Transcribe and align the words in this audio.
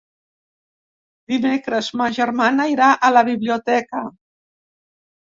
Dimecres 1.33 1.91
ma 2.01 2.09
germana 2.17 2.69
irà 2.75 2.91
a 3.11 3.15
la 3.21 3.27
biblioteca. 3.31 4.07